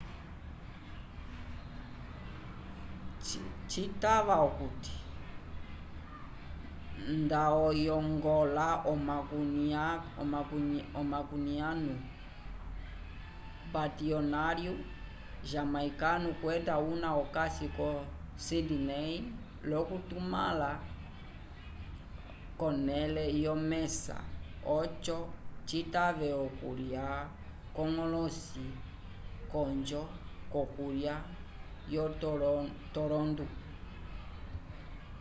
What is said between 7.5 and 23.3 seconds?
oyongola o-macuniano bastionário jamaicano kwenda una okasi ko sydney l'okutumãla k'onẽle